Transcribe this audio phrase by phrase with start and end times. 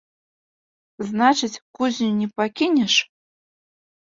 [1.09, 2.93] Значыць, кузню не пакінеш?